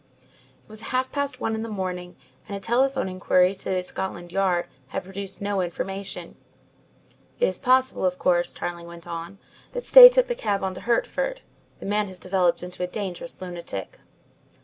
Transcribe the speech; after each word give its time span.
It 0.63 0.67
was 0.67 0.81
half 0.81 1.11
past 1.11 1.39
one 1.39 1.53
in 1.53 1.61
the 1.61 1.69
morning, 1.69 2.15
and 2.47 2.57
a 2.57 2.59
telephone 2.59 3.07
inquiry 3.07 3.53
to 3.53 3.83
Scotland 3.83 4.31
Yard 4.31 4.65
had 4.87 5.03
produced 5.03 5.43
no 5.43 5.61
information. 5.61 6.35
"It 7.39 7.47
is 7.49 7.59
possible, 7.59 8.03
of 8.03 8.17
course," 8.17 8.51
Tarling 8.55 8.87
went 8.87 9.05
on, 9.05 9.37
"that 9.73 9.83
Stay 9.83 10.09
took 10.09 10.27
the 10.27 10.33
cab 10.33 10.63
on 10.63 10.73
to 10.73 10.81
Hertford. 10.81 11.41
The 11.79 11.85
man 11.85 12.07
has 12.07 12.17
developed 12.19 12.63
into 12.63 12.81
a 12.81 12.87
dangerous 12.87 13.39
lunatic." 13.43 13.99